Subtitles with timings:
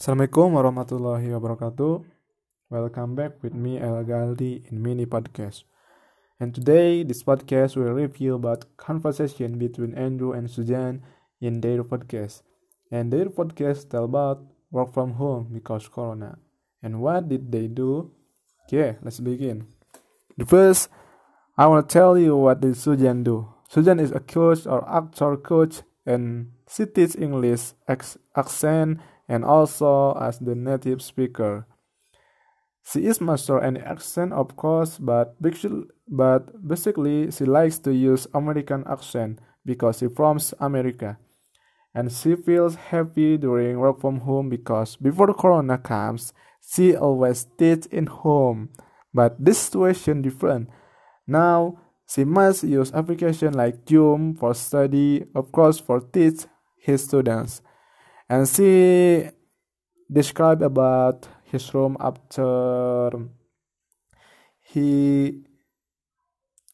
[0.00, 2.00] Assalamualaikum warahmatullahi wabarakatuh.
[2.72, 5.68] Welcome back with me El Galdi in mini podcast.
[6.40, 11.04] And today this podcast will review about conversation between Andrew and Suzanne
[11.44, 12.40] in their podcast.
[12.88, 14.40] And their podcast tell about
[14.72, 16.40] work from home because corona.
[16.80, 18.08] And what did they do?
[18.64, 19.68] Okay, let's begin.
[20.40, 20.88] The first,
[21.60, 23.52] I want to tell you what did Suzanne do.
[23.68, 27.76] Suzanne is a coach or actor coach and she teaches English
[28.32, 31.64] accent and also as the native speaker.
[32.82, 35.36] She is master any accent, of course, but
[36.08, 41.18] but basically she likes to use American accent because she from America.
[41.94, 47.86] And she feels happy during work from home because before Corona comes, she always teach
[47.86, 48.70] in home.
[49.14, 50.70] But this situation different.
[51.26, 51.78] Now
[52.08, 56.46] she must use application like Zoom for study, of course, for teach
[56.78, 57.62] his students.
[58.30, 59.28] And she
[60.08, 63.10] described about his room after
[64.62, 65.42] he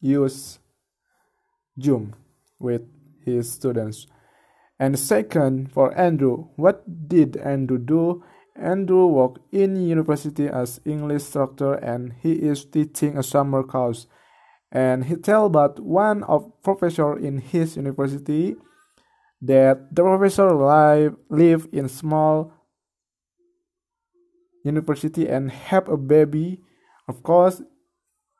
[0.00, 0.58] used
[1.80, 2.16] Zoom
[2.58, 2.82] with
[3.24, 4.08] his students.
[4.80, 8.24] And second, for Andrew, what did Andrew do?
[8.56, 14.08] Andrew worked in university as English instructor and he is teaching a summer course.
[14.72, 18.56] And he tell about one of professor in his university
[19.46, 22.52] that the professor live, live in small
[24.64, 26.60] university and have a baby.
[27.06, 27.62] Of course,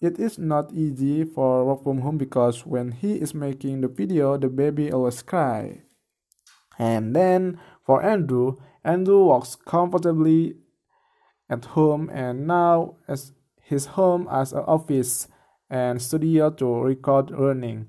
[0.00, 4.36] it is not easy for work from home because when he is making the video,
[4.36, 5.82] the baby always cry.
[6.78, 10.56] And then for Andrew, Andrew works comfortably
[11.48, 15.28] at home and now as his home as an office
[15.68, 17.88] and studio to record learning.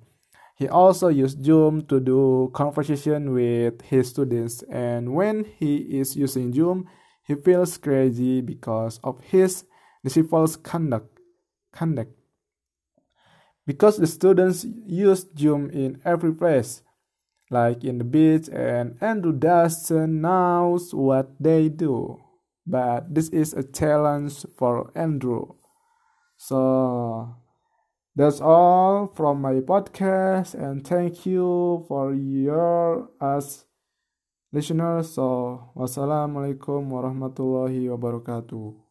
[0.57, 6.51] He also used Zoom to do conversation with his students and when he is using
[6.51, 6.89] Zoom,
[7.21, 9.65] he feels crazy because of his
[10.03, 11.19] disciples' conduct.
[11.71, 12.11] conduct.
[13.67, 16.81] Because the students use Zoom in every place,
[17.51, 22.17] like in the beach, and Andrew doesn't know what they do.
[22.65, 25.53] But this is a challenge for Andrew.
[26.37, 27.35] So
[28.17, 33.65] that's all from my podcast, and thank you for your as
[34.51, 35.13] listeners.
[35.13, 38.86] So wassalamualaikum warahmatullahi wabarakatuh.